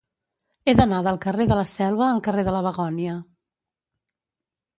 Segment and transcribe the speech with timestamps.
[0.63, 3.19] He d'anar del carrer de la Selva al carrer de la Begònia.